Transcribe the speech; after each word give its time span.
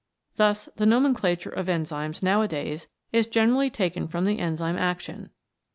Thus 0.35 0.65
the 0.77 0.87
nomenclature 0.87 1.51
of 1.51 1.67
enzymes 1.67 2.23
nowadays 2.23 2.87
is 3.11 3.27
generally 3.27 3.69
taken 3.69 4.07
from 4.07 4.25
the 4.25 4.39
enzyme 4.39 4.75
action. 4.79 5.29